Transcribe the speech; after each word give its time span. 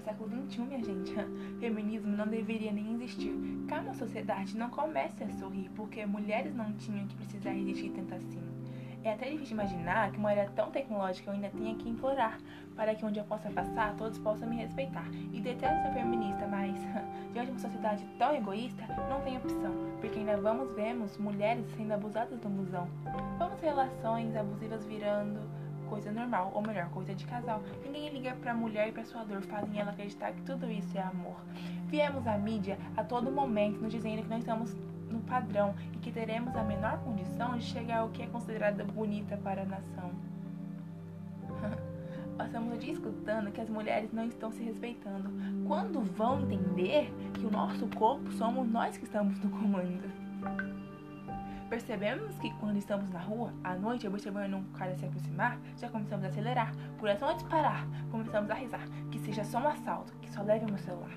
século 0.00 0.30
XXI, 0.48 0.60
minha 0.62 0.84
gente. 0.84 1.14
Feminismo 1.60 2.16
não 2.16 2.26
deveria 2.26 2.72
nem 2.72 2.94
existir. 2.94 3.32
Calma, 3.68 3.94
sociedade 3.94 4.56
não 4.56 4.70
comece 4.70 5.22
a 5.24 5.30
sorrir, 5.30 5.70
porque 5.74 6.04
mulheres 6.06 6.54
não 6.54 6.72
tinham 6.74 7.06
que 7.06 7.16
precisar 7.16 7.52
resistir 7.52 7.90
tanto 7.90 8.14
assim. 8.14 8.42
É 9.06 9.12
até 9.12 9.30
difícil 9.30 9.54
imaginar 9.54 10.10
que 10.10 10.18
uma 10.18 10.32
era 10.32 10.50
tão 10.50 10.68
tecnológica 10.72 11.30
eu 11.30 11.34
ainda 11.34 11.48
tenha 11.50 11.76
que 11.76 11.88
implorar 11.88 12.40
para 12.74 12.92
que 12.92 13.04
onde 13.04 13.20
eu 13.20 13.24
possa 13.24 13.48
passar, 13.50 13.94
todos 13.96 14.18
possam 14.18 14.48
me 14.48 14.56
respeitar. 14.56 15.06
E 15.32 15.40
detesto 15.40 15.80
ser 15.82 15.94
feminista, 15.94 16.44
mas 16.48 16.74
diante 17.32 17.46
de 17.46 17.52
uma 17.52 17.58
sociedade 17.60 18.04
tão 18.18 18.34
egoísta, 18.34 18.82
não 19.08 19.20
tem 19.20 19.36
opção, 19.36 19.72
porque 20.00 20.18
ainda 20.18 20.36
vamos 20.36 20.72
vemos 20.74 21.16
mulheres 21.18 21.64
sendo 21.76 21.92
abusadas 21.92 22.42
no 22.42 22.50
busão. 22.50 22.88
Vamos 23.38 23.60
relações 23.60 24.34
abusivas 24.34 24.84
virando 24.86 25.40
coisa 25.86 26.12
normal, 26.12 26.52
ou 26.54 26.62
melhor, 26.62 26.88
coisa 26.90 27.14
de 27.14 27.26
casal. 27.26 27.62
Ninguém 27.84 28.10
liga 28.10 28.36
pra 28.36 28.54
mulher 28.54 28.88
e 28.88 28.92
pra 28.92 29.04
sua 29.04 29.24
dor, 29.24 29.42
fazem 29.42 29.80
ela 29.80 29.90
acreditar 29.90 30.32
que 30.32 30.42
tudo 30.42 30.70
isso 30.70 30.96
é 30.96 31.02
amor. 31.02 31.36
Viemos 31.86 32.26
à 32.26 32.36
mídia 32.36 32.78
a 32.96 33.04
todo 33.04 33.30
momento 33.30 33.80
nos 33.80 33.92
dizendo 33.92 34.22
que 34.22 34.28
nós 34.28 34.40
estamos 34.40 34.74
no 35.10 35.20
padrão 35.20 35.74
e 35.94 35.98
que 35.98 36.10
teremos 36.10 36.54
a 36.56 36.62
menor 36.62 36.98
condição 36.98 37.56
de 37.56 37.64
chegar 37.64 37.98
ao 37.98 38.08
que 38.10 38.22
é 38.22 38.26
considerada 38.26 38.84
bonita 38.84 39.36
para 39.36 39.62
a 39.62 39.66
nação. 39.66 40.10
Passamos 42.36 42.74
o 42.74 42.78
dia 42.78 42.92
escutando 42.92 43.50
que 43.50 43.60
as 43.60 43.70
mulheres 43.70 44.12
não 44.12 44.26
estão 44.26 44.52
se 44.52 44.62
respeitando. 44.62 45.30
Quando 45.66 46.02
vão 46.02 46.42
entender 46.42 47.10
que 47.32 47.46
o 47.46 47.50
nosso 47.50 47.86
corpo 47.96 48.30
somos 48.32 48.68
nós 48.68 48.98
que 48.98 49.04
estamos 49.04 49.38
no 49.38 49.48
comando? 49.48 50.25
Percebemos 51.68 52.38
que 52.38 52.52
quando 52.60 52.76
estamos 52.76 53.10
na 53.10 53.18
rua, 53.18 53.52
à 53.64 53.74
noite, 53.74 54.06
observando 54.06 54.54
um 54.54 54.64
cara 54.72 54.94
se 54.94 55.04
aproximar, 55.04 55.58
já 55.76 55.88
começamos 55.88 56.24
a 56.24 56.28
acelerar. 56.28 56.72
Por 56.96 57.10
ação 57.10 57.28
a 57.28 57.32
disparar, 57.32 57.86
começamos 58.10 58.48
a 58.50 58.54
risar. 58.54 58.88
Que 59.10 59.18
seja 59.18 59.42
só 59.42 59.58
um 59.58 59.66
assalto, 59.66 60.12
que 60.22 60.30
só 60.30 60.42
leve 60.42 60.64
meu 60.66 60.78
celular. 60.78 61.10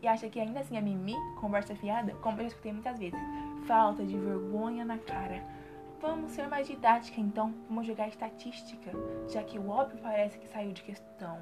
E 0.00 0.08
acha 0.08 0.28
que 0.30 0.40
ainda 0.40 0.60
assim 0.60 0.78
é 0.78 0.80
mimi, 0.80 1.14
conversa 1.38 1.76
fiada, 1.76 2.14
como 2.16 2.38
eu 2.38 2.42
já 2.42 2.48
escutei 2.48 2.72
muitas 2.72 2.98
vezes. 2.98 3.20
Falta 3.66 4.04
de 4.04 4.16
vergonha 4.16 4.84
na 4.84 4.96
cara. 4.96 5.44
Vamos 6.00 6.32
ser 6.32 6.48
mais 6.48 6.66
didática 6.66 7.20
então, 7.20 7.54
vamos 7.68 7.86
jogar 7.86 8.08
estatística, 8.08 8.90
já 9.28 9.44
que 9.44 9.58
o 9.58 9.68
óbvio 9.68 10.00
parece 10.02 10.36
que 10.38 10.48
saiu 10.48 10.72
de 10.72 10.82
questão. 10.82 11.38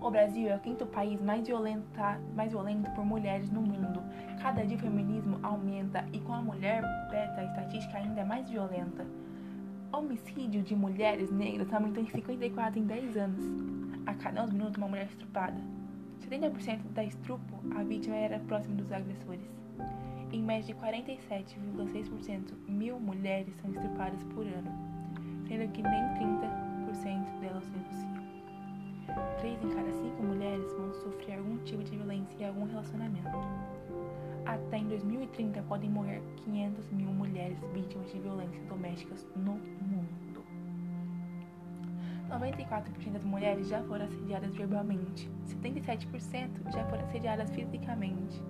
O 0.00 0.10
Brasil 0.10 0.48
é 0.48 0.56
o 0.56 0.60
quinto 0.60 0.86
país 0.86 1.20
mais, 1.20 1.46
violenta, 1.46 2.18
mais 2.34 2.50
violento 2.52 2.90
por 2.92 3.04
mulheres 3.04 3.50
no 3.50 3.60
mundo. 3.60 4.02
Cada 4.40 4.64
dia 4.64 4.78
o 4.78 4.80
feminismo 4.80 5.38
aumenta 5.42 6.06
e 6.10 6.18
com 6.20 6.32
a 6.32 6.40
mulher 6.40 6.82
beta 7.10 7.42
a 7.42 7.44
estatística 7.44 7.98
ainda 7.98 8.22
é 8.22 8.24
mais 8.24 8.48
violenta. 8.48 9.06
Homicídio 9.92 10.62
de 10.62 10.74
mulheres 10.74 11.30
negras 11.30 11.70
aumentou 11.70 12.02
em 12.02 12.06
54 12.06 12.80
em 12.80 12.84
10 12.84 13.16
anos. 13.18 13.44
A 14.06 14.14
cada 14.14 14.42
11 14.44 14.54
minutos 14.54 14.78
uma 14.78 14.88
mulher 14.88 15.02
é 15.02 15.06
estrupada. 15.06 15.60
70% 16.26 16.80
da 16.94 17.04
estrupo, 17.04 17.60
a 17.76 17.82
vítima 17.82 18.16
era 18.16 18.38
próxima 18.38 18.76
dos 18.76 18.90
agressores. 18.90 19.50
Em 20.32 20.42
média 20.42 20.74
de 20.74 20.80
47,6% 20.80 22.54
mil 22.66 22.98
mulheres 22.98 23.54
são 23.56 23.70
estrupadas 23.70 24.22
por 24.24 24.46
ano, 24.46 24.72
sendo 25.46 25.70
que 25.72 25.82
nem 25.82 26.02
30% 26.88 27.40
delas 27.40 27.64
denunciam. 27.66 28.19
Três 29.38 29.62
em 29.62 29.68
cada 29.70 29.92
cinco 29.92 30.22
mulheres 30.22 30.72
vão 30.74 30.92
sofrer 30.94 31.38
algum 31.38 31.56
tipo 31.58 31.82
de 31.82 31.96
violência 31.96 32.42
em 32.42 32.46
algum 32.46 32.66
relacionamento. 32.66 33.28
Até 34.44 34.78
em 34.78 34.88
2030 34.88 35.62
podem 35.62 35.90
morrer 35.90 36.22
500 36.44 36.90
mil 36.90 37.10
mulheres 37.12 37.58
vítimas 37.72 38.10
de 38.10 38.18
violências 38.18 38.64
domésticas 38.66 39.26
no 39.36 39.52
mundo. 39.52 40.44
94% 42.30 43.12
das 43.12 43.24
mulheres 43.24 43.68
já 43.68 43.82
foram 43.82 44.04
assediadas 44.04 44.54
verbalmente, 44.54 45.28
77% 45.46 46.72
já 46.72 46.84
foram 46.86 47.02
assediadas 47.04 47.50
fisicamente. 47.50 48.40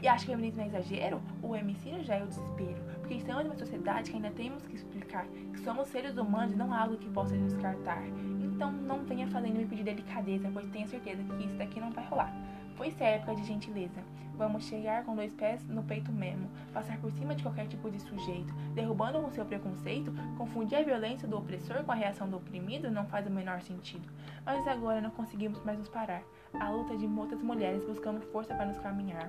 E 0.00 0.06
acho 0.06 0.26
que 0.26 0.30
o 0.30 0.34
feminismo 0.36 0.62
é 0.62 0.66
exagero? 0.66 1.20
O 1.42 1.54
homicídio 1.54 2.04
já 2.04 2.16
é 2.16 2.22
o 2.22 2.26
desespero. 2.28 2.80
Porque 3.00 3.14
estamos 3.14 3.42
em 3.42 3.46
uma 3.46 3.56
sociedade 3.56 4.10
que 4.10 4.16
ainda 4.16 4.30
temos 4.30 4.64
que 4.64 4.76
explicar 4.76 5.26
que 5.26 5.60
somos 5.60 5.88
seres 5.88 6.16
humanos 6.16 6.52
e 6.52 6.56
não 6.56 6.72
algo 6.72 6.96
que 6.96 7.08
possa 7.10 7.36
descartar. 7.36 8.02
Então 8.40 8.70
não 8.70 9.04
venha 9.04 9.26
fazendo 9.26 9.56
me 9.56 9.66
pedir 9.66 9.82
delicadeza, 9.82 10.48
pois 10.52 10.68
tenho 10.68 10.86
certeza 10.86 11.22
que 11.22 11.44
isso 11.44 11.56
daqui 11.56 11.80
não 11.80 11.90
vai 11.90 12.06
rolar. 12.06 12.32
Pois 12.76 13.00
é 13.00 13.16
época 13.16 13.34
de 13.34 13.44
gentileza. 13.44 14.00
Vamos 14.36 14.66
chegar 14.66 15.04
com 15.04 15.16
dois 15.16 15.34
pés 15.34 15.66
no 15.66 15.82
peito 15.82 16.12
mesmo, 16.12 16.48
passar 16.72 16.96
por 16.98 17.10
cima 17.10 17.34
de 17.34 17.42
qualquer 17.42 17.66
tipo 17.66 17.90
de 17.90 17.98
sujeito, 17.98 18.54
derrubando 18.72 19.20
com 19.20 19.32
seu 19.32 19.44
preconceito, 19.44 20.14
confundir 20.36 20.78
a 20.78 20.82
violência 20.82 21.26
do 21.26 21.36
opressor 21.36 21.82
com 21.82 21.90
a 21.90 21.96
reação 21.96 22.30
do 22.30 22.36
oprimido 22.36 22.88
não 22.88 23.04
faz 23.06 23.26
o 23.26 23.30
menor 23.30 23.60
sentido. 23.62 24.08
Mas 24.46 24.64
agora 24.68 25.00
não 25.00 25.10
conseguimos 25.10 25.60
mais 25.64 25.76
nos 25.76 25.88
parar. 25.88 26.22
A 26.54 26.70
luta 26.70 26.96
de 26.96 27.08
muitas 27.08 27.42
mulheres 27.42 27.84
buscando 27.84 28.20
força 28.20 28.54
para 28.54 28.66
nos 28.66 28.78
caminhar. 28.78 29.28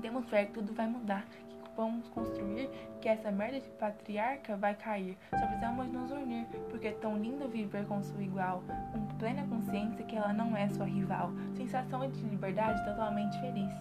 Temos 0.00 0.28
fé 0.28 0.46
que 0.46 0.52
tudo 0.52 0.72
vai 0.72 0.86
mudar, 0.86 1.24
que 1.26 1.70
vamos 1.76 2.08
construir, 2.08 2.68
que 3.00 3.08
essa 3.08 3.30
merda 3.30 3.60
de 3.60 3.68
patriarca 3.70 4.56
vai 4.56 4.74
cair. 4.74 5.16
Só 5.30 5.46
precisamos 5.46 5.88
nos 5.88 6.10
unir, 6.10 6.46
porque 6.70 6.88
é 6.88 6.92
tão 6.92 7.16
lindo 7.16 7.48
viver 7.48 7.86
com 7.86 8.02
sua 8.02 8.22
igual, 8.22 8.62
com 8.92 9.06
plena 9.18 9.46
consciência 9.46 10.04
que 10.04 10.16
ela 10.16 10.32
não 10.32 10.56
é 10.56 10.68
sua 10.68 10.86
rival. 10.86 11.32
Sensação 11.56 12.08
de 12.08 12.20
liberdade 12.22 12.84
totalmente 12.84 13.38
feliz. 13.40 13.72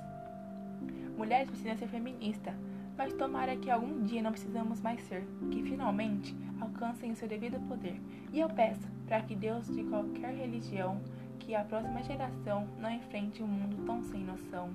Mulheres 1.18 1.50
precisam 1.50 1.78
ser 1.78 1.88
feministas, 1.88 2.54
mas 2.98 3.14
tomara 3.14 3.56
que 3.56 3.70
algum 3.70 4.04
dia 4.04 4.22
não 4.22 4.32
precisamos 4.32 4.82
mais 4.82 5.02
ser, 5.04 5.26
que 5.52 5.64
finalmente 5.64 6.36
alcancem 6.62 7.12
o 7.12 7.16
seu 7.16 7.28
devido 7.28 7.60
poder. 7.68 8.00
E 8.32 8.40
eu 8.40 8.50
peço 8.50 8.88
para 9.08 9.22
que 9.22 9.36
Deus 9.36 9.68
de 9.68 9.84
qualquer 9.84 10.34
religião, 10.34 11.02
que 11.40 11.56
a 11.56 11.64
próxima 11.64 12.04
geração 12.04 12.68
não 12.78 12.92
enfrente 12.92 13.42
um 13.42 13.48
mundo 13.48 13.86
tão 13.86 14.04
sem 14.04 14.24
noção. 14.24 14.70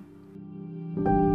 Thank 0.95 1.09
you. 1.09 1.34